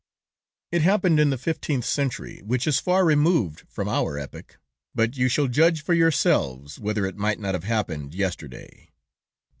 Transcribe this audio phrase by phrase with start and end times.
[0.71, 4.57] "It happened in the fifteenth century, which is far removed from our epoch,
[4.95, 8.89] but you shall judge for yourselves whether it might not have happened yesterday.